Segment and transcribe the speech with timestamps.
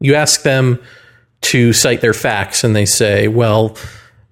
[0.00, 0.82] You ask them
[1.40, 3.76] to cite their facts, and they say, well,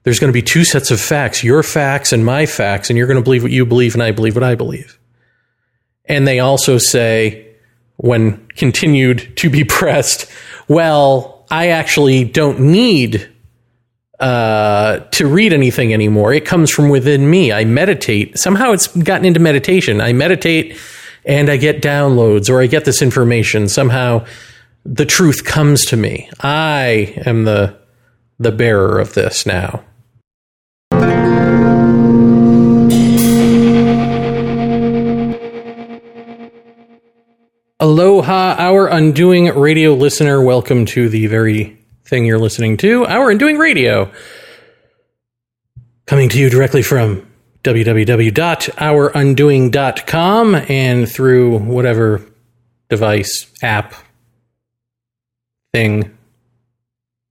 [0.02, 3.06] there's going to be two sets of facts your facts and my facts, and you're
[3.06, 4.98] going to believe what you believe, and I believe what I believe.
[6.04, 7.46] And they also say,
[7.96, 10.30] when continued to be pressed,
[10.68, 13.30] well, I actually don't need
[14.18, 16.32] uh, to read anything anymore.
[16.32, 17.52] It comes from within me.
[17.52, 18.38] I meditate.
[18.38, 20.00] Somehow it's gotten into meditation.
[20.00, 20.78] I meditate
[21.24, 23.68] and I get downloads or I get this information.
[23.68, 24.24] Somehow
[24.86, 26.30] the truth comes to me.
[26.40, 27.76] I am the
[28.38, 29.82] the bearer of this now.
[37.80, 40.42] Aloha, our undoing radio listener.
[40.42, 44.10] Welcome to the very thing you're listening to, our undoing radio.
[46.06, 47.28] Coming to you directly from
[47.64, 52.22] www.ourundoing.com and through whatever
[52.88, 53.92] device, app,
[55.76, 56.16] thing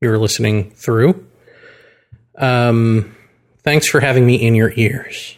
[0.01, 1.25] you're listening through.
[2.37, 3.15] Um,
[3.63, 5.35] thanks for having me in your ears.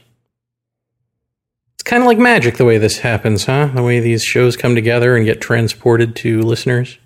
[1.76, 3.68] It's kind of like magic the way this happens, huh?
[3.74, 6.98] The way these shows come together and get transported to listeners.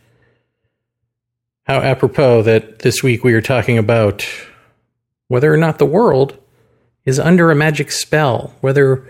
[1.67, 4.25] How apropos that this week we are talking about
[5.27, 6.35] whether or not the world
[7.05, 9.07] is under a magic spell, whether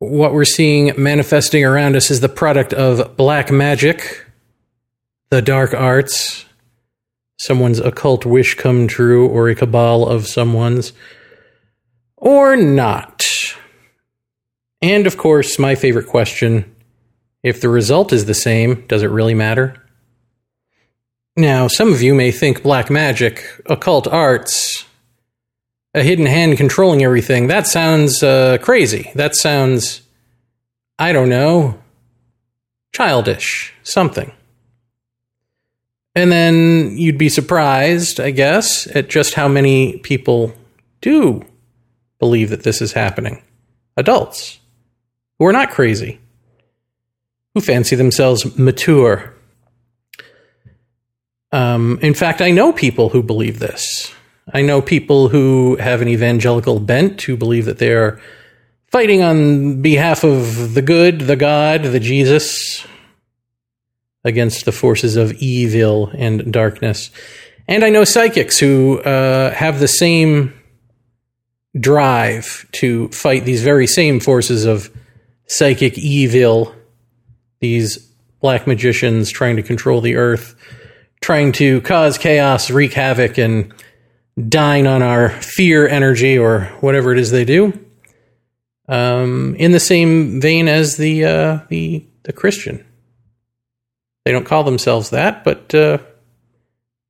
[0.00, 4.24] what we're seeing manifesting around us is the product of black magic,
[5.30, 6.44] the dark arts,
[7.38, 10.92] someone's occult wish come true, or a cabal of someone's,
[12.16, 13.24] or not.
[14.80, 16.74] And of course, my favorite question
[17.42, 19.76] if the result is the same, does it really matter?
[21.36, 24.84] Now, some of you may think black magic, occult arts,
[25.94, 29.12] a hidden hand controlling everything, that sounds uh, crazy.
[29.14, 30.02] That sounds,
[30.98, 31.78] I don't know,
[32.92, 34.32] childish, something.
[36.18, 40.52] And then you'd be surprised, I guess, at just how many people
[41.00, 41.44] do
[42.18, 43.42] believe that this is happening.
[43.96, 44.58] Adults
[45.38, 46.20] who are not crazy,
[47.54, 49.34] who fancy themselves mature
[51.52, 54.12] um, in fact, I know people who believe this.
[54.52, 58.20] I know people who have an evangelical bent who believe that they are
[58.88, 62.86] fighting on behalf of the good, the God, the Jesus,
[64.28, 67.10] against the forces of evil and darkness.
[67.66, 70.54] And I know psychics who uh, have the same
[71.78, 74.90] drive to fight these very same forces of
[75.46, 76.74] psychic evil,
[77.60, 77.98] these
[78.40, 80.54] black magicians trying to control the earth
[81.20, 83.72] trying to cause chaos, wreak havoc, and
[84.48, 87.72] dine on our fear energy or whatever it is they do.
[88.88, 92.84] Um, in the same vein as the uh, the the Christian,
[94.28, 95.96] they don't call themselves that, but uh,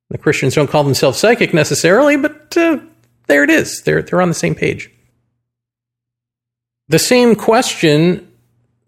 [0.09, 2.15] the Christians don't call themselves psychic necessarily.
[2.15, 2.79] But uh,
[3.27, 4.89] there it is; they're they're on the same page.
[6.87, 8.25] The same question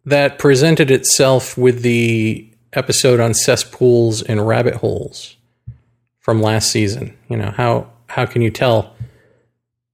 [0.06, 5.36] that presented itself with the episode on cesspools and rabbit holes
[6.20, 7.18] from last season.
[7.28, 8.96] You know, how how can you tell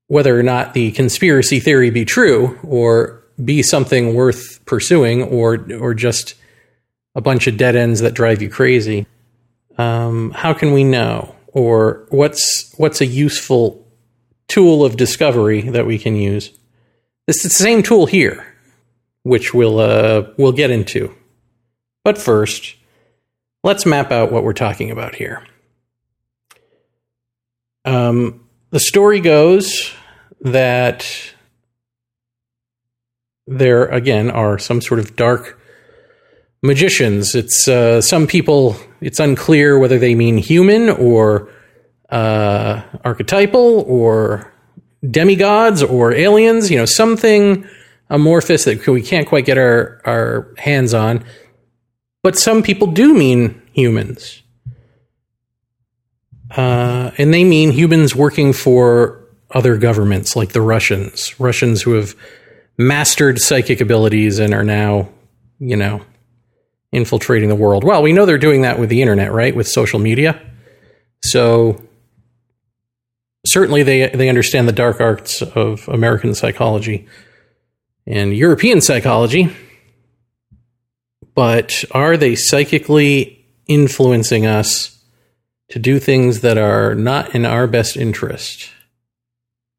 [0.09, 5.95] whether or not the conspiracy theory be true or be something worth pursuing or or
[5.95, 6.35] just
[7.17, 9.05] a bunch of dead ends that drive you crazy?
[9.77, 11.35] Um, how can we know?
[11.47, 13.85] Or what's what's a useful
[14.47, 16.57] tool of discovery that we can use?
[17.27, 18.55] It's the same tool here,
[19.23, 21.13] which we'll uh, we'll get into
[22.07, 22.77] but first,
[23.65, 25.45] let's map out what we're talking about here.
[27.83, 29.91] Um, the story goes
[30.39, 31.05] that
[33.45, 35.56] there, again, are some sort of dark
[36.61, 37.35] magicians.
[37.35, 41.49] It's uh, some people, it's unclear whether they mean human or
[42.09, 44.51] uh, archetypal or
[45.09, 47.65] demigods or aliens, you know, something
[48.09, 51.23] amorphous that we can't quite get our, our hands on.
[52.23, 54.41] But some people do mean humans.
[56.55, 62.15] Uh, and they mean humans working for other governments like the Russians, Russians who have
[62.77, 65.09] mastered psychic abilities and are now,
[65.59, 66.01] you know,
[66.91, 67.83] infiltrating the world.
[67.83, 69.55] Well, we know they're doing that with the internet, right?
[69.55, 70.41] With social media.
[71.23, 71.81] So
[73.45, 77.07] certainly they they understand the dark arts of American psychology
[78.05, 79.55] and European psychology
[81.37, 84.99] but are they psychically influencing us
[85.69, 88.71] to do things that are not in our best interest?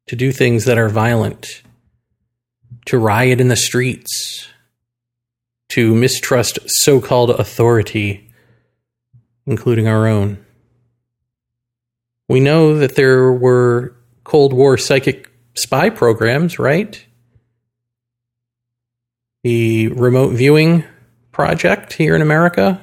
[0.07, 1.63] To do things that are violent?
[2.85, 4.47] To riot in the streets?
[5.69, 8.29] To mistrust so called authority?
[9.49, 10.37] including our own.
[12.27, 17.03] We know that there were Cold War psychic spy programs, right?
[19.43, 20.83] The remote viewing
[21.31, 22.79] project here in America,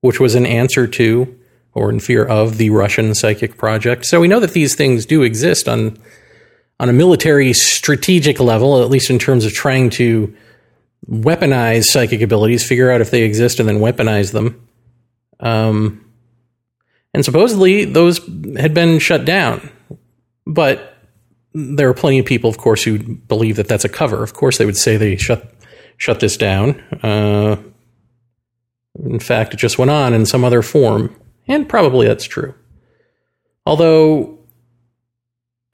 [0.00, 1.38] which was an answer to
[1.74, 4.06] or in fear of the Russian psychic project.
[4.06, 5.98] So we know that these things do exist on
[6.80, 10.34] on a military strategic level, at least in terms of trying to
[11.08, 14.68] weaponize psychic abilities, figure out if they exist, and then weaponize them.
[15.40, 16.04] Um,
[17.14, 18.18] and supposedly those
[18.56, 19.70] had been shut down.
[20.46, 20.96] But
[21.54, 24.22] there are plenty of people, of course, who believe that that's a cover.
[24.22, 25.54] Of course, they would say they shut
[25.96, 26.80] shut this down.
[27.02, 27.56] Uh,
[29.04, 31.14] in fact, it just went on in some other form,
[31.46, 32.54] and probably that's true.
[33.66, 34.37] Although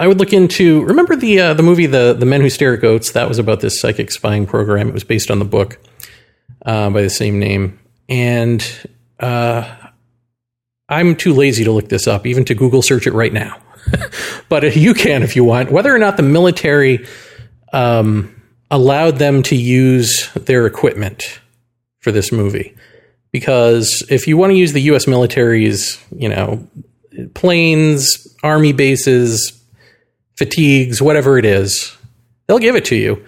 [0.04, 2.82] I would look into remember the uh, the movie the the Men Who Stare at
[2.82, 4.88] Goats that was about this psychic spying program.
[4.88, 5.78] It was based on the book
[6.66, 8.62] uh, by the same name, and
[9.18, 9.74] uh,
[10.90, 13.56] I'm too lazy to look this up, even to Google search it right now.
[14.50, 15.72] but you can if you want.
[15.72, 17.06] Whether or not the military
[17.72, 21.40] um, allowed them to use their equipment
[22.00, 22.76] for this movie,
[23.32, 25.06] because if you want to use the U.S.
[25.06, 26.68] military's, you know,
[27.32, 29.63] planes, army bases,
[30.36, 31.96] fatigues, whatever it is,
[32.46, 33.24] they'll give it to you.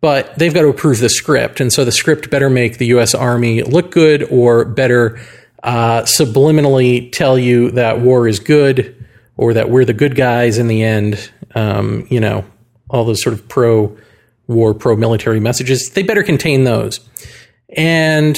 [0.00, 3.14] But they've got to approve the script, and so the script better make the U.S.
[3.14, 5.18] Army look good, or better
[5.62, 9.04] uh, subliminally tell you that war is good
[9.36, 11.30] or that we're the good guys in the end.
[11.54, 12.44] Um, you know,
[12.88, 13.96] all those sort of pro
[14.46, 15.90] war, pro military messages.
[15.94, 17.00] They better contain those.
[17.76, 18.36] And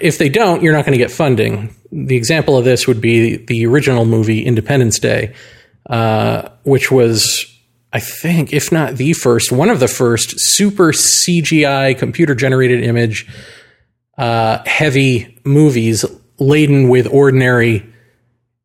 [0.00, 1.74] if they don't, you're not going to get funding.
[1.90, 5.34] The example of this would be the original movie Independence Day,
[5.90, 7.57] uh, which was,
[7.92, 13.26] I think, if not the first, one of the first super CGI computer generated image
[14.18, 16.04] uh, heavy movies
[16.38, 17.86] laden with ordinary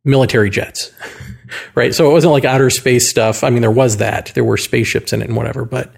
[0.03, 0.91] military jets.
[1.75, 1.93] right?
[1.93, 3.43] So it wasn't like outer space stuff.
[3.43, 4.31] I mean, there was that.
[4.33, 5.93] There were spaceships in it and whatever, but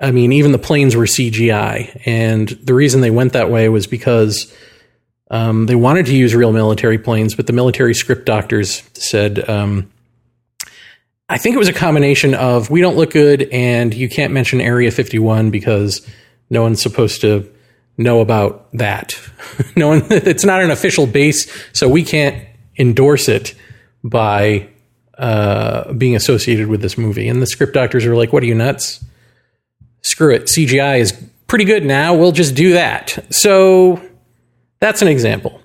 [0.00, 2.02] I mean, even the planes were CGI.
[2.04, 4.52] And the reason they went that way was because
[5.30, 9.90] um, they wanted to use real military planes, but the military script doctors said, um,
[11.28, 14.60] I think it was a combination of we don't look good and you can't mention
[14.60, 16.06] Area 51 because
[16.50, 17.50] no one's supposed to
[17.96, 19.18] know about that.
[19.76, 22.46] no one, it's not an official base, so we can't
[22.78, 23.54] endorse it
[24.02, 24.68] by
[25.16, 27.28] uh, being associated with this movie.
[27.28, 29.02] And the script doctors are like, "What are you nuts?
[30.02, 30.46] Screw it.
[30.46, 31.12] CGI is
[31.46, 32.14] pretty good now.
[32.14, 34.02] We'll just do that." So
[34.80, 35.62] that's an example.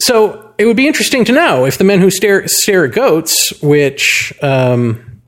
[0.00, 3.52] So it would be interesting to know if the men who stare stare at goats,
[3.62, 5.20] which um,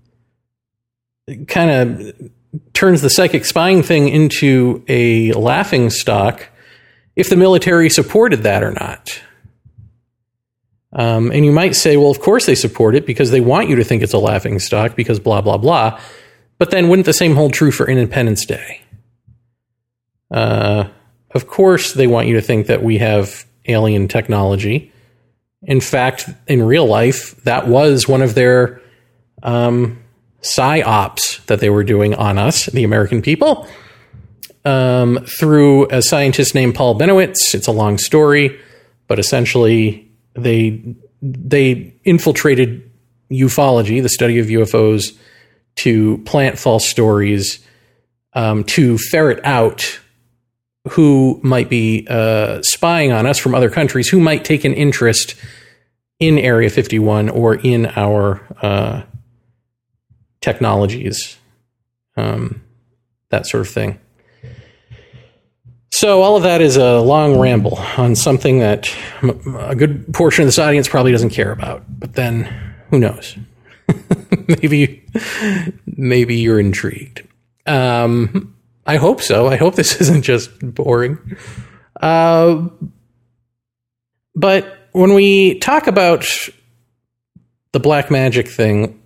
[1.49, 2.31] kind of
[2.73, 6.49] turns the psychic spying thing into a laughing stock
[7.17, 9.21] if the military supported that or not.
[10.93, 13.77] Um, and you might say, well, of course they support it because they want you
[13.77, 16.01] to think it's a laughing stock because blah, blah, blah.
[16.59, 18.81] But then wouldn't the same hold true for Independence Day?
[20.31, 20.89] Uh,
[21.33, 24.93] of course, they want you to think that we have alien technology.
[25.63, 28.81] In fact, in real life, that was one of their
[29.43, 30.03] um,
[30.43, 33.67] psyops that they were doing on us, the American people,
[34.65, 37.55] um, through a scientist named Paul Bennewitz.
[37.55, 38.59] It's a long story,
[39.09, 42.91] but essentially they they infiltrated
[43.31, 45.17] ufology, the study of UFOs,
[45.77, 47.65] to plant false stories,
[48.35, 49.99] um, to ferret out
[50.91, 55.35] who might be uh, spying on us from other countries, who might take an interest
[56.19, 59.03] in Area 51 or in our uh,
[60.41, 61.37] technologies,
[62.17, 62.63] um,
[63.31, 63.99] that sort of thing.
[65.93, 68.95] So, all of that is a long ramble on something that
[69.59, 71.85] a good portion of this audience probably doesn't care about.
[71.89, 72.45] But then,
[72.91, 73.37] who knows?
[74.49, 75.05] maybe,
[75.87, 77.27] maybe you're intrigued.
[77.67, 78.56] Um,
[78.87, 79.49] I hope so.
[79.49, 81.19] I hope this isn't just boring.
[82.01, 82.69] Uh,
[84.35, 86.27] but when we talk about
[87.73, 89.03] the black magic thing,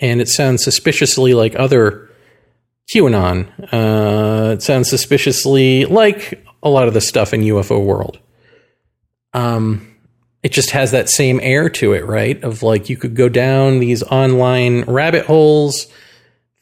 [0.00, 2.10] and it sounds suspiciously like other
[2.92, 3.48] QAnon.
[3.72, 8.18] Uh, it sounds suspiciously like a lot of the stuff in UFO world.
[9.32, 9.86] Um,
[10.42, 12.42] it just has that same air to it, right?
[12.42, 15.86] Of like you could go down these online rabbit holes,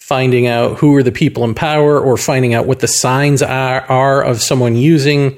[0.08, 3.82] finding out who are the people in power, or finding out what the signs are,
[3.82, 5.36] are of someone using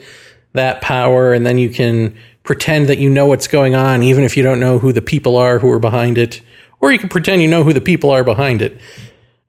[0.52, 4.36] that power, and then you can pretend that you know what's going on, even if
[4.36, 6.40] you don't know who the people are who are behind it
[6.80, 8.80] or you can pretend you know who the people are behind it.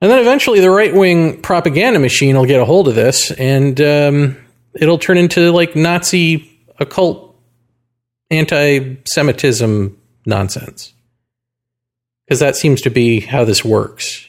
[0.00, 3.80] And then eventually the right wing propaganda machine will get a hold of this and
[3.80, 4.36] um,
[4.74, 7.36] it'll turn into like Nazi occult
[8.30, 10.92] anti Semitism nonsense.
[12.26, 14.28] Because that seems to be how this works.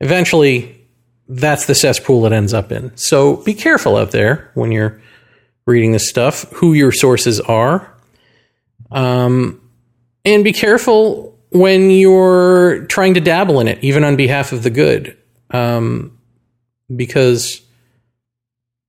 [0.00, 0.86] Eventually,
[1.28, 2.96] that's the cesspool it ends up in.
[2.96, 5.00] So be careful out there when you're
[5.66, 7.94] reading this stuff, who your sources are.
[8.90, 9.60] Um,
[10.24, 14.70] and be careful when you're trying to dabble in it, even on behalf of the
[14.70, 15.16] good.
[15.50, 16.18] Um,
[16.94, 17.60] because,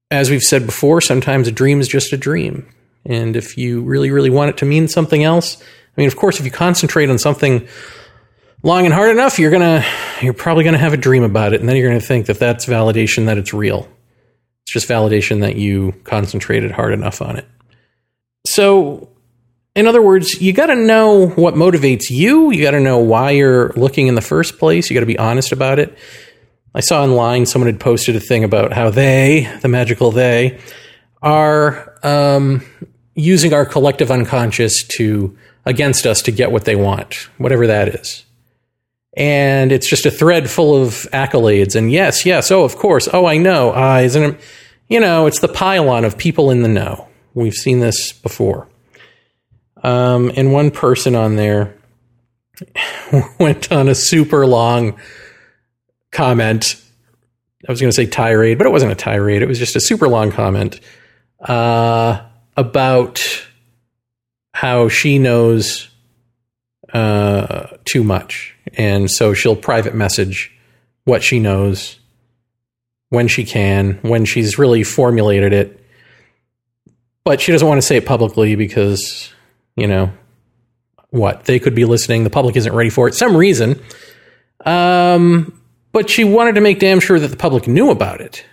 [0.09, 2.67] as we've said before, sometimes a dream is just a dream.
[3.05, 6.39] And if you really, really want it to mean something else, I mean, of course,
[6.39, 7.67] if you concentrate on something
[8.63, 9.83] long and hard enough, you're gonna,
[10.21, 12.65] you're probably gonna have a dream about it, and then you're gonna think that that's
[12.65, 13.87] validation that it's real.
[14.63, 17.47] It's just validation that you concentrated hard enough on it.
[18.45, 19.09] So,
[19.75, 22.51] in other words, you got to know what motivates you.
[22.51, 24.89] You got to know why you're looking in the first place.
[24.89, 25.97] You got to be honest about it.
[26.73, 30.59] I saw online someone had posted a thing about how they, the magical they,
[31.21, 32.65] are um,
[33.13, 38.25] using our collective unconscious to against us to get what they want, whatever that is.
[39.17, 41.75] And it's just a thread full of accolades.
[41.75, 43.73] And yes, yes, oh, of course, oh, I know.
[43.73, 44.41] Uh, isn't it?
[44.87, 47.07] You know, it's the pylon of people in the know.
[47.33, 48.67] We've seen this before.
[49.83, 51.77] Um, and one person on there
[53.39, 54.99] went on a super long
[56.11, 56.81] comment.
[57.67, 59.41] I was going to say tirade, but it wasn't a tirade.
[59.41, 60.79] It was just a super long comment
[61.39, 62.21] uh,
[62.57, 63.47] about
[64.53, 65.89] how she knows
[66.93, 68.50] uh, too much.
[68.77, 70.51] And so she'll private message
[71.03, 71.99] what she knows
[73.09, 75.85] when she can, when she's really formulated it.
[77.23, 79.31] But she doesn't want to say it publicly because,
[79.75, 80.11] you know,
[81.09, 81.45] what?
[81.45, 82.23] They could be listening.
[82.23, 83.13] The public isn't ready for it.
[83.13, 83.81] Some reason.
[84.65, 88.45] Um, but she wanted to make damn sure that the public knew about it.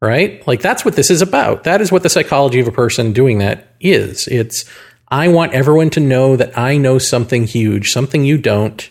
[0.00, 0.44] Right?
[0.48, 1.62] Like that's what this is about.
[1.62, 4.26] That is what the psychology of a person doing that is.
[4.26, 4.64] It's
[5.06, 8.90] I want everyone to know that I know something huge, something you don't.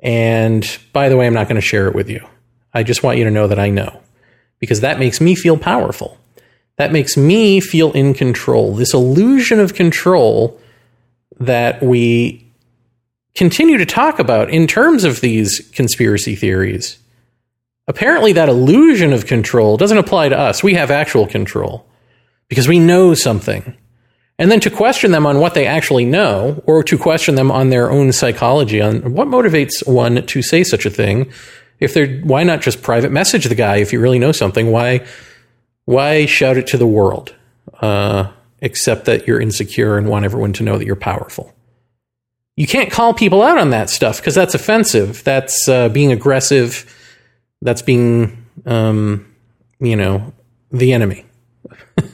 [0.00, 2.26] And by the way, I'm not going to share it with you.
[2.72, 4.00] I just want you to know that I know
[4.58, 6.18] because that makes me feel powerful.
[6.76, 8.74] That makes me feel in control.
[8.74, 10.58] This illusion of control
[11.38, 12.46] that we
[13.34, 16.98] continue to talk about in terms of these conspiracy theories.
[17.86, 20.62] Apparently, that illusion of control doesn't apply to us.
[20.62, 21.86] We have actual control
[22.48, 23.76] because we know something.
[24.40, 27.70] And then to question them on what they actually know, or to question them on
[27.70, 31.30] their own psychology, on what motivates one to say such a thing.
[31.78, 34.72] If they're, why not just private message the guy if you really know something?
[34.72, 35.06] Why,
[35.84, 37.34] why shout it to the world?
[37.80, 41.54] Uh, except that you're insecure and want everyone to know that you're powerful
[42.60, 45.24] you can't call people out on that stuff because that's offensive.
[45.24, 46.94] That's uh, being aggressive.
[47.62, 49.34] That's being, um,
[49.78, 50.34] you know,
[50.70, 51.24] the enemy.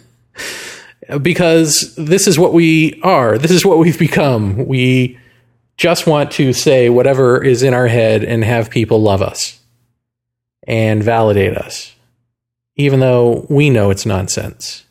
[1.22, 3.38] because this is what we are.
[3.38, 4.66] This is what we've become.
[4.66, 5.18] We
[5.76, 9.60] just want to say whatever is in our head and have people love us
[10.66, 11.94] and validate us,
[12.76, 14.84] even though we know it's nonsense.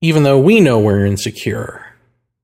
[0.00, 1.86] Even though we know we're insecure.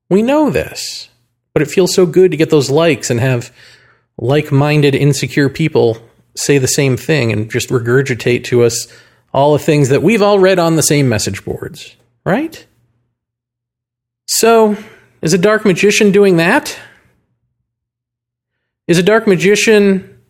[0.09, 1.09] We know this.
[1.52, 3.54] But it feels so good to get those likes and have
[4.16, 5.99] like minded, insecure people
[6.35, 8.87] say the same thing and just regurgitate to us
[9.35, 12.66] all the things that we've all read on the same message boards, right?
[14.26, 14.76] So,
[15.20, 16.78] is a dark magician doing that?
[18.88, 20.20] Is a dark magician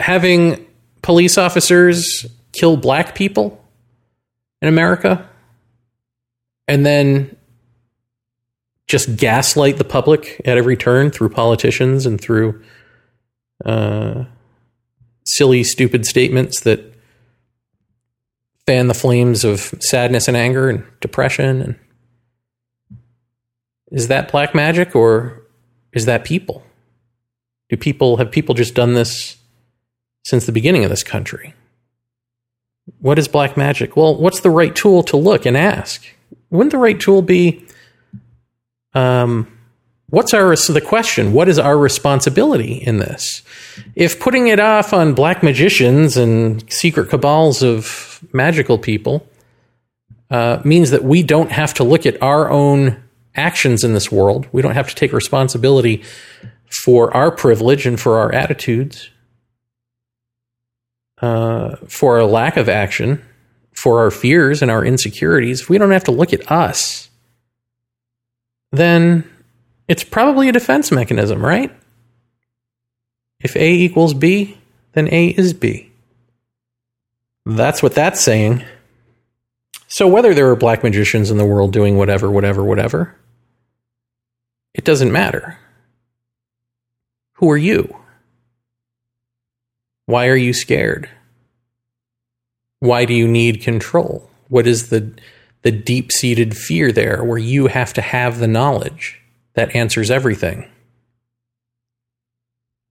[0.00, 0.66] having
[1.00, 3.62] police officers kill black people
[4.60, 5.28] in America
[6.68, 7.36] and then
[8.86, 12.62] just gaslight the public at every turn through politicians and through
[13.64, 14.24] uh,
[15.24, 16.91] silly, stupid statements that
[18.66, 21.62] fan the flames of sadness and anger and depression.
[21.62, 21.78] And
[23.90, 25.42] is that black magic or
[25.92, 26.62] is that people?
[27.68, 29.36] Do people have people just done this
[30.24, 31.54] since the beginning of this country?
[33.00, 33.96] What is black magic?
[33.96, 36.04] Well, what's the right tool to look and ask?
[36.50, 37.66] Wouldn't the right tool be
[38.94, 39.46] um,
[40.10, 41.32] what's our so the question?
[41.32, 43.42] What is our responsibility in this?
[43.94, 47.62] If putting it off on black magicians and secret cabals
[48.32, 49.26] magical people
[50.30, 53.02] uh, means that we don't have to look at our own
[53.34, 56.02] actions in this world, we don't have to take responsibility
[56.70, 59.10] for our privilege and for our attitudes,
[61.20, 63.22] uh, for our lack of action,
[63.74, 65.68] for our fears and our insecurities.
[65.68, 67.10] We don't have to look at us
[68.72, 69.30] then
[69.86, 71.70] it's probably a defense mechanism, right?
[73.40, 74.58] If A equals B,
[74.94, 75.91] then A is B.
[77.44, 78.64] That's what that's saying.
[79.88, 83.16] So whether there are black magicians in the world doing whatever, whatever, whatever,
[84.74, 85.58] it doesn't matter.
[87.34, 87.96] Who are you?
[90.06, 91.10] Why are you scared?
[92.78, 94.30] Why do you need control?
[94.48, 95.12] What is the
[95.62, 99.20] the deep-seated fear there where you have to have the knowledge
[99.54, 100.68] that answers everything?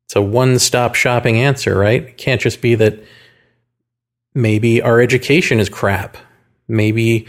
[0.06, 2.04] It's a one-stop shopping answer, right?
[2.04, 3.04] It can't just be that
[4.34, 6.18] maybe our education is crap.
[6.68, 7.28] Maybe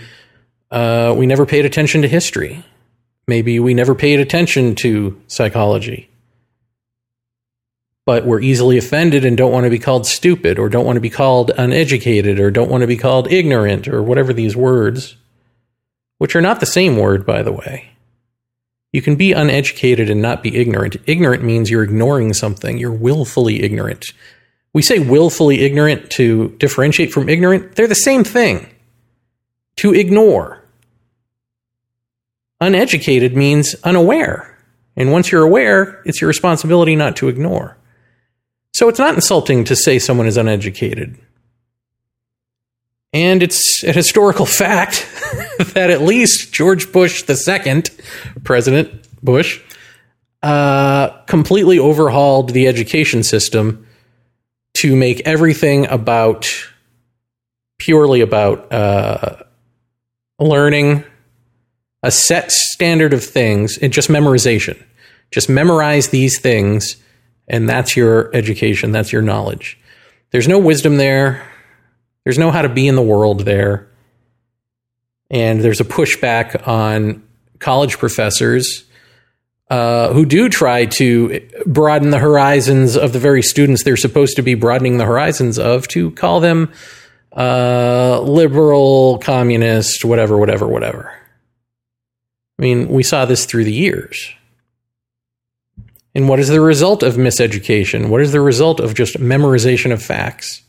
[0.71, 2.65] uh, we never paid attention to history.
[3.27, 6.11] Maybe we never paid attention to psychology
[8.05, 11.01] but we're easily offended and don't want to be called stupid or don't want to
[11.01, 15.17] be called uneducated or don't want to be called ignorant or whatever these words,
[16.19, 17.91] which are not the same word, by the way.
[18.93, 20.97] You can be uneducated and not be ignorant.
[21.07, 24.13] Ignorant means you're ignoring something, you're willfully ignorant.
[24.73, 28.69] We say willfully ignorant to differentiate from ignorant, they're the same thing.
[29.76, 30.62] To ignore.
[32.61, 34.57] Uneducated means unaware.
[34.97, 37.76] And once you're aware, it's your responsibility not to ignore.
[38.73, 41.19] So it's not insulting to say someone is uneducated.
[43.12, 45.07] And it's a historical fact
[45.75, 47.83] that at least George Bush II,
[48.45, 49.61] President Bush,
[50.43, 53.87] uh, completely overhauled the education system
[54.83, 56.53] to make everything about
[57.79, 59.37] purely about uh,
[60.41, 61.05] learning
[62.03, 64.77] a set standard of things and just memorization.
[65.31, 66.97] Just memorize these things
[67.47, 69.79] and that's your education, that's your knowledge.
[70.33, 71.47] There's no wisdom there.
[72.25, 73.89] There's no how to be in the world there.
[75.31, 77.23] And there's a pushback on
[77.61, 78.83] college professors
[79.73, 84.43] uh, who do try to broaden the horizons of the very students they're supposed to
[84.43, 86.71] be broadening the horizons of to call them
[87.35, 91.11] uh, liberal, communist, whatever, whatever, whatever.
[92.59, 94.35] I mean, we saw this through the years.
[96.14, 98.11] And what is the result of miseducation?
[98.11, 100.61] What is the result of just memorization of facts?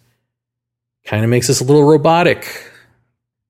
[1.04, 2.72] Kind of makes us a little robotic,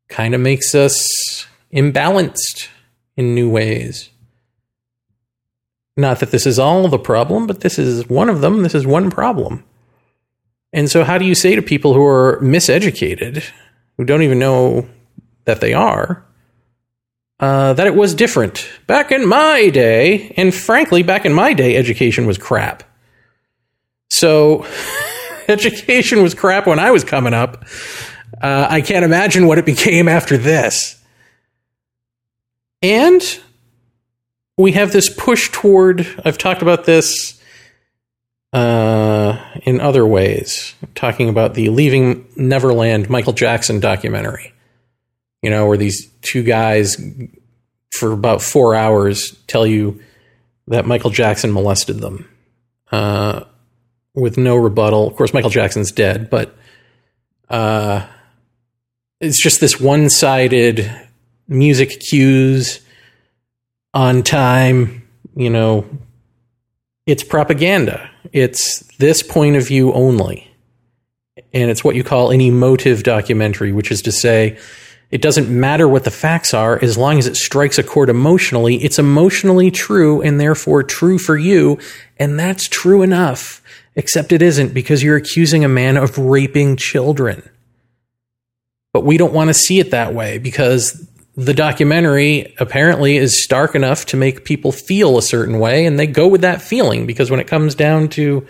[0.09, 2.69] kind of makes us imbalanced
[3.15, 4.09] in new ways.
[5.95, 8.63] Not that this is all the problem, but this is one of them.
[8.63, 9.63] This is one problem.
[10.71, 13.47] And so, how do you say to people who are miseducated,
[13.97, 14.87] who don't even know
[15.45, 16.25] that they are,
[17.39, 18.67] uh, that it was different.
[18.87, 22.83] Back in my day, and frankly, back in my day, education was crap.
[24.09, 24.65] So,
[25.47, 27.65] education was crap when I was coming up.
[28.41, 30.99] Uh, I can't imagine what it became after this.
[32.81, 33.21] And
[34.57, 37.41] we have this push toward, I've talked about this
[38.51, 44.53] uh, in other ways, talking about the Leaving Neverland Michael Jackson documentary
[45.43, 46.97] you know, where these two guys
[47.91, 50.01] for about four hours tell you
[50.67, 52.27] that Michael Jackson molested them
[52.91, 53.43] uh,
[54.15, 55.05] with no rebuttal.
[55.05, 56.55] Of course, Michael Jackson's dead, but
[57.49, 58.07] uh,
[59.19, 60.89] it's just this one sided
[61.49, 62.79] music cues
[63.93, 65.85] on time, you know,
[67.05, 68.09] it's propaganda.
[68.31, 70.49] It's this point of view only.
[71.53, 74.57] And it's what you call an emotive documentary, which is to say,
[75.11, 78.77] it doesn't matter what the facts are as long as it strikes a chord emotionally.
[78.77, 81.77] It's emotionally true and therefore true for you.
[82.17, 83.61] And that's true enough,
[83.95, 87.47] except it isn't because you're accusing a man of raping children.
[88.91, 93.73] But we don't want to see it that way because the documentary apparently is stark
[93.75, 97.31] enough to make people feel a certain way and they go with that feeling because
[97.31, 98.45] when it comes down to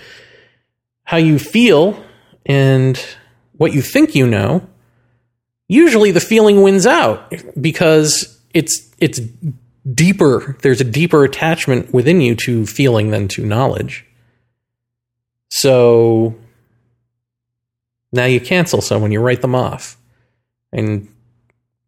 [1.05, 2.03] how you feel
[2.45, 2.97] and
[3.53, 4.67] what you think you know,
[5.69, 9.21] usually the feeling wins out because it's it's
[9.93, 14.05] deeper there's a deeper attachment within you to feeling than to knowledge.
[15.49, 16.35] So
[18.11, 19.97] now you cancel someone you write them off
[20.73, 21.07] and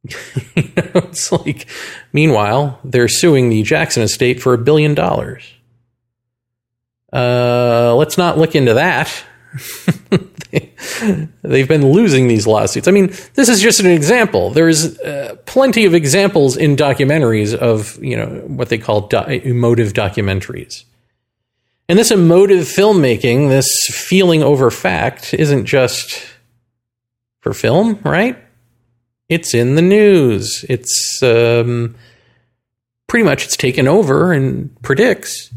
[0.55, 1.67] it's like
[2.13, 5.43] meanwhile they're suing the jackson estate for a billion dollars
[7.13, 9.23] uh, let's not look into that
[11.41, 12.87] They've been losing these lawsuits.
[12.87, 14.49] I mean, this is just an example.
[14.49, 19.93] There's uh, plenty of examples in documentaries of, you know, what they call do- emotive
[19.93, 20.83] documentaries.
[21.87, 26.25] And this emotive filmmaking, this feeling over fact, isn't just
[27.41, 28.37] for film, right?
[29.27, 30.65] It's in the news.
[30.69, 31.95] It's um,
[33.07, 35.51] pretty much it's taken over and predicts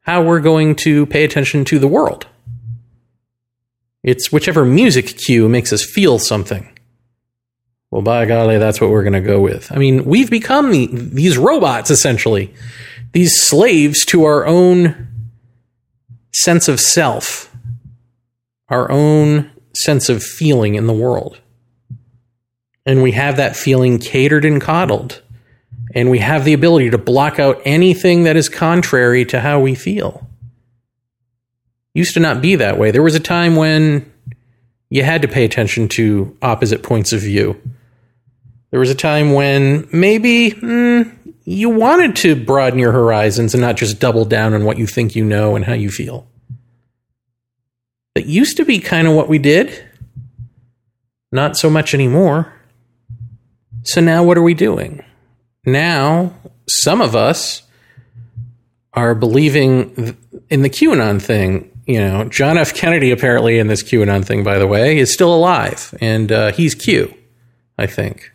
[0.00, 2.26] how we're going to pay attention to the world.
[4.02, 6.68] It's whichever music cue makes us feel something.
[7.90, 9.70] Well, by golly, that's what we're going to go with.
[9.70, 12.52] I mean, we've become the, these robots essentially,
[13.12, 15.08] these slaves to our own
[16.32, 17.54] sense of self,
[18.68, 21.38] our own sense of feeling in the world.
[22.84, 25.22] And we have that feeling catered and coddled.
[25.94, 29.74] And we have the ability to block out anything that is contrary to how we
[29.74, 30.26] feel.
[31.94, 32.90] Used to not be that way.
[32.90, 34.10] There was a time when
[34.88, 37.60] you had to pay attention to opposite points of view.
[38.70, 43.76] There was a time when maybe mm, you wanted to broaden your horizons and not
[43.76, 46.26] just double down on what you think you know and how you feel.
[48.14, 49.86] That used to be kind of what we did.
[51.30, 52.52] Not so much anymore.
[53.84, 55.04] So now what are we doing?
[55.64, 56.34] Now,
[56.68, 57.62] some of us
[58.92, 60.16] are believing
[60.50, 61.70] in the QAnon thing.
[61.86, 62.74] You know, John F.
[62.74, 66.74] Kennedy apparently in this QAnon thing, by the way, is still alive, and uh, he's
[66.74, 67.12] Q,
[67.76, 68.32] I think.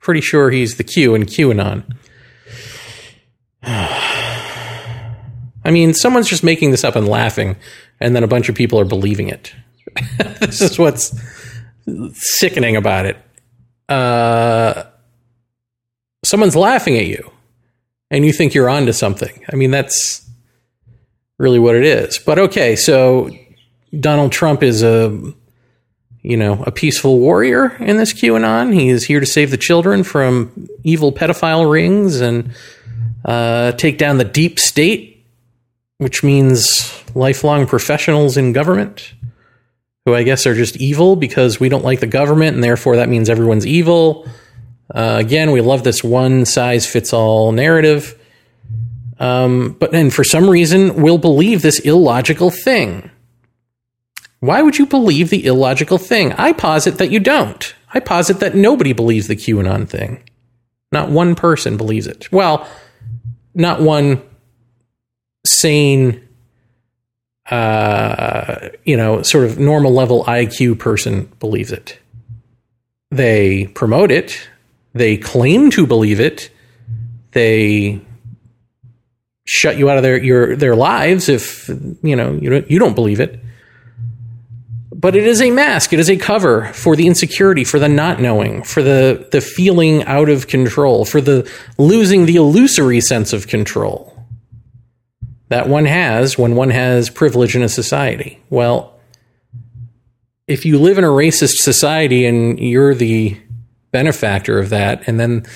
[0.00, 1.96] Pretty sure he's the Q in QAnon.
[3.62, 7.56] I mean, someone's just making this up and laughing,
[8.00, 9.52] and then a bunch of people are believing it.
[10.40, 11.12] this is what's
[12.12, 13.16] sickening about it.
[13.88, 14.84] Uh,
[16.24, 17.30] someone's laughing at you,
[18.10, 19.44] and you think you're onto something.
[19.52, 20.28] I mean, that's
[21.38, 22.18] really what it is.
[22.18, 23.30] But okay, so
[23.98, 25.18] Donald Trump is a
[26.22, 28.74] you know a peaceful warrior in this QAnon.
[28.74, 32.52] He is here to save the children from evil pedophile rings and
[33.24, 35.18] uh, take down the deep state
[35.98, 39.12] which means lifelong professionals in government
[40.04, 43.08] who I guess are just evil because we don't like the government, and therefore that
[43.08, 44.26] means everyone's evil.
[44.94, 48.14] Uh, again, we love this one size fits all narrative.
[49.20, 53.10] Um, but then for some reason, we'll believe this illogical thing.
[54.40, 56.32] Why would you believe the illogical thing?
[56.34, 57.74] I posit that you don't.
[57.92, 60.22] I posit that nobody believes the QAnon thing.
[60.92, 62.30] Not one person believes it.
[62.30, 62.66] Well,
[63.54, 64.22] not one
[65.44, 66.27] sane,
[67.50, 71.98] uh, you know, sort of normal level IQ person believes it.
[73.10, 74.48] They promote it.
[74.92, 76.50] They claim to believe it.
[77.32, 78.00] They
[79.46, 81.68] shut you out of their your their lives if
[82.02, 83.40] you know you don't, you don't believe it.
[84.92, 85.92] But it is a mask.
[85.92, 90.04] It is a cover for the insecurity, for the not knowing, for the the feeling
[90.04, 94.17] out of control, for the losing the illusory sense of control
[95.48, 98.42] that one has when one has privilege in a society.
[98.50, 98.98] Well,
[100.46, 103.38] if you live in a racist society and you're the
[103.90, 105.46] benefactor of that, and then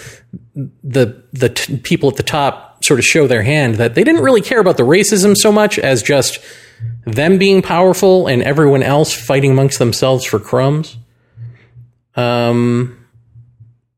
[0.55, 4.23] the the t- people at the top sort of show their hand that they didn't
[4.23, 6.39] really care about the racism so much as just
[7.05, 10.97] them being powerful and everyone else fighting amongst themselves for crumbs.
[12.15, 13.07] Um,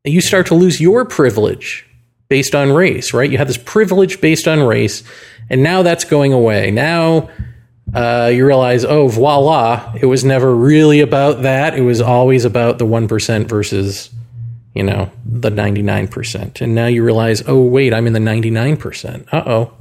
[0.04, 1.86] you start to lose your privilege
[2.28, 3.30] based on race, right?
[3.30, 5.02] You have this privilege based on race
[5.50, 6.70] and now that's going away.
[6.70, 7.28] Now
[7.92, 11.78] uh, you realize, oh, voila, it was never really about that.
[11.78, 14.10] It was always about the 1% versus,
[14.74, 16.60] you know, the 99%.
[16.60, 19.32] And now you realize, oh, wait, I'm in the 99%.
[19.32, 19.72] Uh oh.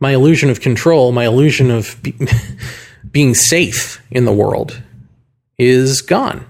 [0.00, 2.16] My illusion of control, my illusion of be-
[3.10, 4.82] being safe in the world
[5.58, 6.44] is gone.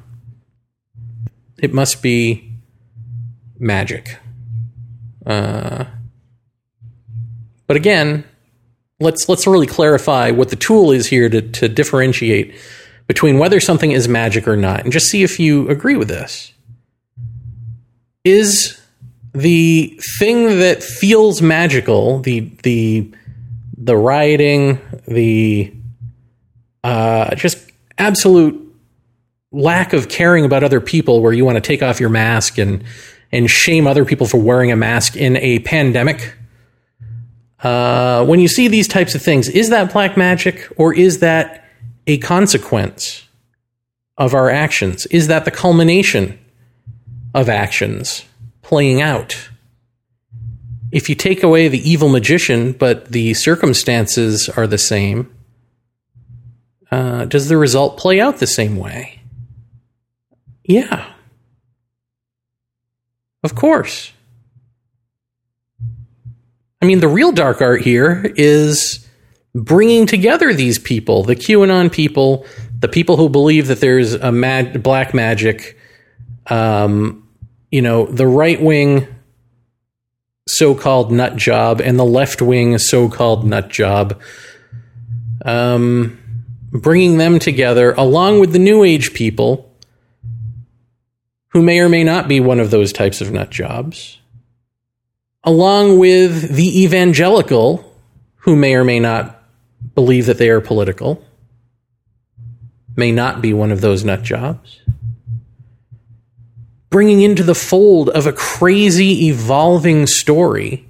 [1.59, 2.53] It must be
[3.59, 4.19] magic.
[5.25, 5.85] Uh,
[7.67, 8.25] but again,
[9.01, 12.55] let's let's really clarify what the tool is here to, to differentiate
[13.07, 16.53] between whether something is magic or not, and just see if you agree with this.
[18.25, 18.81] Is
[19.33, 23.13] the thing that feels magical, the the
[23.77, 25.73] the rioting, the
[26.83, 28.63] uh, just absolute
[29.53, 32.83] lack of caring about other people, where you want to take off your mask and
[33.31, 36.35] and shame other people for wearing a mask in a pandemic
[37.63, 41.65] uh, when you see these types of things, is that black magic or is that
[42.07, 43.27] a consequence
[44.19, 45.07] of our actions?
[45.07, 46.39] Is that the culmination
[47.35, 48.25] of actions
[48.63, 49.49] playing out?
[50.93, 55.33] If you take away the evil magician, but the circumstances are the same,
[56.91, 59.21] uh, does the result play out the same way?
[60.65, 61.13] Yeah.
[63.43, 64.13] Of course.
[66.87, 69.05] I mean, the real dark art here is
[69.57, 72.47] bringing together these people, the QAnon people,
[72.79, 75.77] the people who believe that there's a mad black magic,
[76.47, 77.29] um,
[77.73, 79.09] you know, the right wing
[80.47, 84.21] so-called nut job and the left wing so-called nut job.
[85.45, 86.21] Um,
[86.71, 89.75] bringing them together along with the new age people
[91.49, 94.21] who may or may not be one of those types of nut jobs,
[95.47, 97.95] along with the evangelical
[98.39, 99.43] who may or may not
[99.95, 101.25] believe that they are political,
[102.97, 104.81] may not be one of those nut jobs.
[106.91, 110.87] Bringing into the fold of a crazy evolving story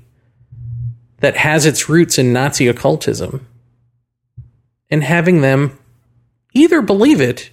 [1.19, 3.47] that has its roots in Nazi occultism
[4.91, 5.79] and having them
[6.53, 7.51] either believe it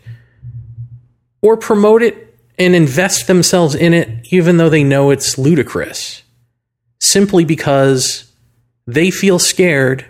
[1.41, 6.22] or promote it and invest themselves in it, even though they know it's ludicrous,
[7.03, 8.31] simply because
[8.87, 10.05] they feel scared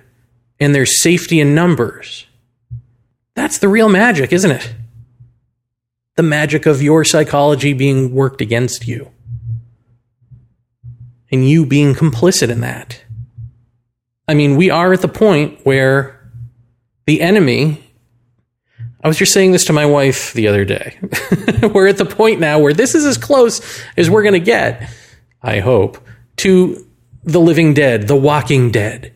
[0.59, 2.25] and there's safety in numbers.
[3.35, 4.73] That's the real magic, isn't it?
[6.15, 9.11] The magic of your psychology being worked against you.
[11.31, 13.03] And you being complicit in that.
[14.27, 16.19] I mean, we are at the point where
[17.05, 17.83] the enemy.
[19.03, 20.97] I was just saying this to my wife the other day.
[21.73, 24.89] we're at the point now where this is as close as we're going to get,
[25.41, 25.97] I hope,
[26.43, 26.85] to
[27.23, 29.13] the living dead, the walking dead,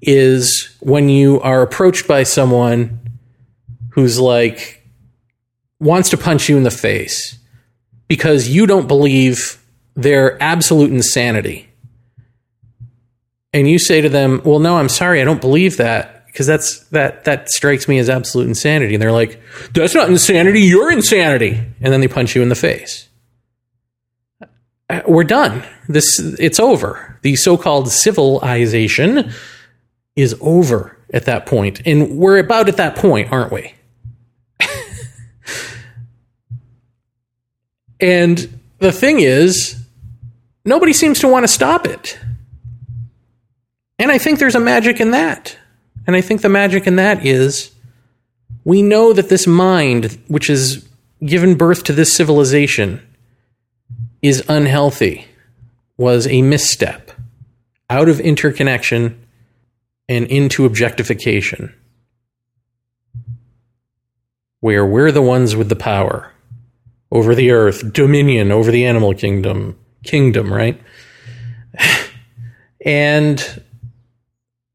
[0.00, 3.00] is when you are approached by someone
[3.90, 4.86] who's like,
[5.80, 7.38] wants to punch you in the face
[8.08, 9.62] because you don't believe
[9.94, 11.68] their absolute insanity.
[13.52, 16.80] And you say to them, Well, no, I'm sorry, I don't believe that because that's
[16.88, 18.94] that that strikes me as absolute insanity.
[18.94, 19.40] And they're like,
[19.72, 20.60] "That's not insanity.
[20.60, 23.05] You're insanity." And then they punch you in the face.
[25.06, 25.64] We're done.
[25.88, 27.18] This it's over.
[27.22, 29.32] The so-called civilization
[30.14, 33.74] is over at that point, and we're about at that point, aren't we?
[38.00, 39.76] and the thing is,
[40.64, 42.18] nobody seems to want to stop it.
[43.98, 45.56] And I think there's a magic in that.
[46.06, 47.72] And I think the magic in that is
[48.64, 50.86] we know that this mind, which has
[51.24, 53.00] given birth to this civilization,
[54.22, 55.26] is unhealthy,
[55.96, 57.10] was a misstep
[57.88, 59.24] out of interconnection
[60.08, 61.74] and into objectification,
[64.60, 66.32] where we're the ones with the power
[67.10, 70.80] over the earth, dominion over the animal kingdom, kingdom, right?
[72.84, 73.62] and,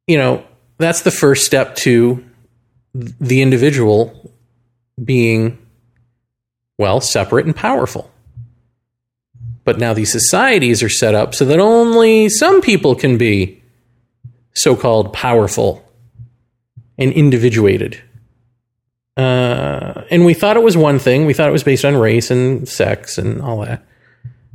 [0.08, 0.46] you know,
[0.78, 2.24] that's the first step to
[2.94, 4.34] the individual
[5.04, 5.58] being,
[6.78, 8.11] well, separate and powerful.
[9.72, 13.64] But now these societies are set up so that only some people can be
[14.54, 15.90] so called powerful
[16.98, 17.98] and individuated.
[19.16, 21.26] Uh, and we thought it was one thing.
[21.26, 23.82] We thought it was based on race and sex and all that.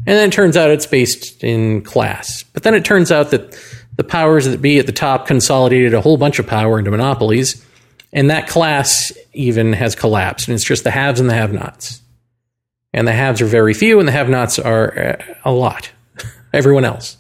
[0.01, 2.43] And then it turns out it's based in class.
[2.53, 3.59] But then it turns out that
[3.97, 7.65] the powers that be at the top consolidated a whole bunch of power into monopolies,
[8.13, 12.03] and that class even has collapsed, and it's just the haves and the have nots.
[12.97, 15.93] And the haves are very few, and the have nots are uh, a lot,
[16.55, 17.19] everyone else.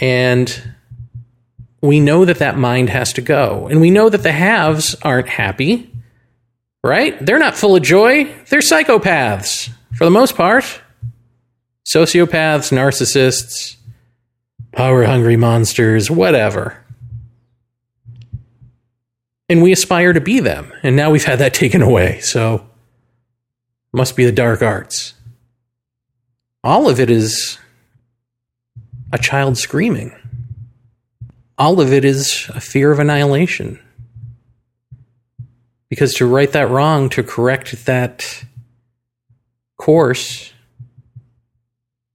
[0.00, 0.74] And
[1.80, 3.68] we know that that mind has to go.
[3.68, 5.88] And we know that the haves aren't happy,
[6.82, 7.16] right?
[7.24, 8.24] They're not full of joy.
[8.48, 10.64] They're psychopaths for the most part.
[11.84, 13.76] Sociopaths, narcissists,
[14.72, 16.84] power hungry monsters, whatever.
[19.48, 20.72] And we aspire to be them.
[20.82, 22.18] And now we've had that taken away.
[22.18, 22.68] So,
[23.96, 25.14] must be the dark arts.
[26.62, 27.56] All of it is
[29.10, 30.14] a child screaming.
[31.56, 33.80] All of it is a fear of annihilation.
[35.88, 38.44] Because to right that wrong, to correct that
[39.78, 40.52] course,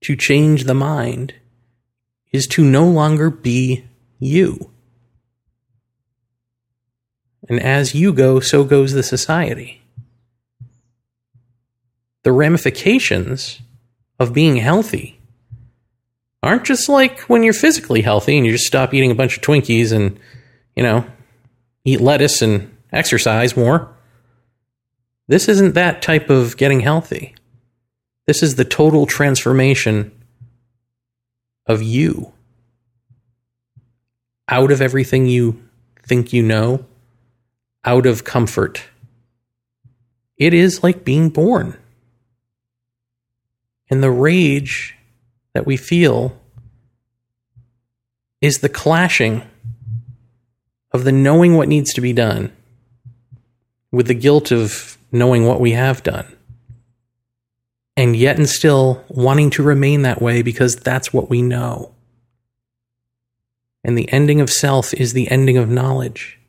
[0.01, 1.33] to change the mind,
[2.31, 3.85] is to no longer be
[4.19, 4.69] you.
[7.49, 9.80] And as you go, so goes the society.
[12.23, 13.59] The ramifications
[14.19, 15.19] of being healthy
[16.43, 19.43] aren't just like when you're physically healthy and you just stop eating a bunch of
[19.43, 20.19] Twinkies and,
[20.75, 21.05] you know,
[21.85, 23.95] eat lettuce and exercise more.
[25.27, 27.35] This isn't that type of getting healthy.
[28.27, 30.11] This is the total transformation
[31.65, 32.33] of you
[34.47, 35.63] out of everything you
[36.03, 36.85] think you know,
[37.85, 38.83] out of comfort.
[40.37, 41.77] It is like being born.
[43.91, 44.95] And the rage
[45.53, 46.35] that we feel
[48.39, 49.43] is the clashing
[50.91, 52.51] of the knowing what needs to be done
[53.91, 56.35] with the guilt of knowing what we have done
[57.97, 61.93] and yet and still wanting to remain that way because that's what we know.
[63.83, 66.39] And the ending of self is the ending of knowledge.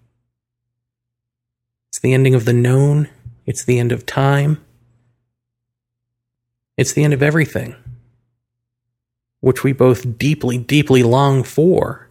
[1.91, 3.09] It's the ending of the known.
[3.47, 4.65] It's the end of time.
[6.77, 7.75] It's the end of everything,
[9.41, 12.09] which we both deeply, deeply long for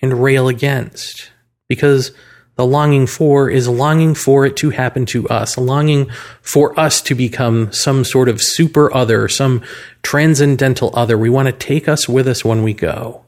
[0.00, 1.30] and rail against.
[1.68, 2.12] Because
[2.56, 6.10] the longing for is longing for it to happen to us, longing
[6.42, 9.62] for us to become some sort of super other, some
[10.02, 11.16] transcendental other.
[11.16, 13.24] We want to take us with us when we go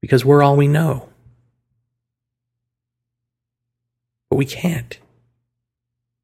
[0.00, 1.08] because we're all we know.
[4.28, 4.98] But we can't.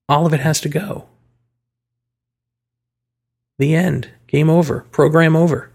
[0.09, 1.07] All of it has to go.
[3.59, 4.11] The end.
[4.27, 4.81] Game over.
[4.91, 5.71] Program over.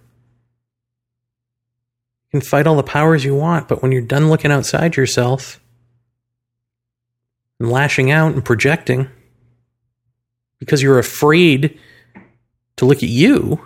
[2.32, 5.60] You can fight all the powers you want, but when you're done looking outside yourself
[7.60, 9.10] and lashing out and projecting
[10.60, 11.80] because you're afraid
[12.76, 13.66] to look at you,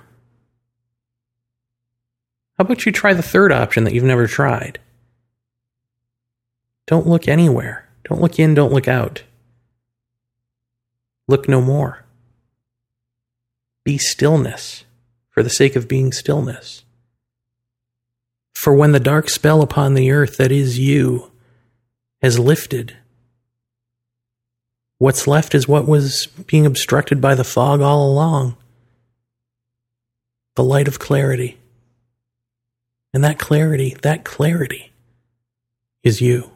[2.58, 4.80] how about you try the third option that you've never tried?
[6.86, 7.90] Don't look anywhere.
[8.04, 9.24] Don't look in, don't look out.
[11.28, 12.03] Look no more.
[13.84, 14.86] Be stillness
[15.30, 16.84] for the sake of being stillness.
[18.54, 21.32] For when the dark spell upon the earth that is you
[22.22, 22.96] has lifted,
[25.00, 28.56] what's left is what was being obstructed by the fog all along
[30.56, 31.58] the light of clarity.
[33.14, 34.92] And that clarity, that clarity
[36.04, 36.53] is you.